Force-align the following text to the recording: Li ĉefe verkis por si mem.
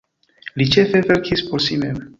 Li 0.61 0.67
ĉefe 0.77 1.03
verkis 1.11 1.47
por 1.51 1.67
si 1.69 1.79
mem. 1.85 2.07